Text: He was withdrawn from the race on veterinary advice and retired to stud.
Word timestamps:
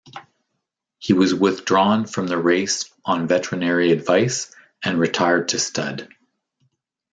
He 0.97 1.13
was 1.13 1.31
withdrawn 1.35 2.07
from 2.07 2.25
the 2.25 2.39
race 2.39 2.85
on 3.05 3.27
veterinary 3.27 3.91
advice 3.91 4.51
and 4.83 4.99
retired 4.99 5.49
to 5.49 5.59
stud. 5.59 6.11